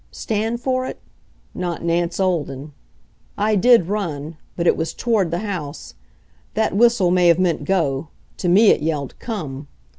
Stand 0.09 0.59
for 0.59 0.87
it? 0.87 0.99
Not 1.53 1.83
Nance 1.83 2.19
Olden. 2.19 2.73
I 3.37 3.55
did 3.55 3.85
run 3.85 4.35
but 4.55 4.65
it 4.65 4.75
was 4.75 4.95
toward 4.95 5.29
the 5.29 5.37
house. 5.45 5.93
That 6.55 6.75
whistle 6.75 7.11
may 7.11 7.27
have 7.27 7.37
meant 7.37 7.65
"Go!" 7.65 8.07
To 8.37 8.49
me 8.49 8.69
it 8.71 8.81
yelled 8.81 9.13
"Come!" 9.19 9.67